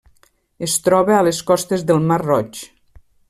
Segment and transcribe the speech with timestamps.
[0.67, 2.63] Es troba a les costes del Mar Roig.